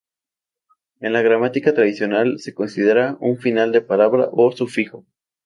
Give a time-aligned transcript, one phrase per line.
[0.99, 5.05] En la gramática tradicional, se considera un final de palabra, o sufijo.